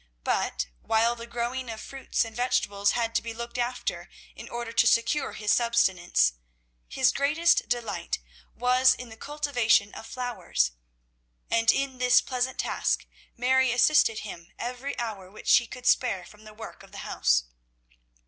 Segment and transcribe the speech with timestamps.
[0.23, 4.71] But, while the growing of fruits and vegetables had to be looked after in order
[4.71, 6.33] to secure his subsistence,
[6.87, 8.17] his greatest delight
[8.55, 10.71] was in the cultivation of flowers;
[11.51, 13.05] and in this pleasant task
[13.37, 17.43] Mary assisted him every hour which she could spare from the work of the house.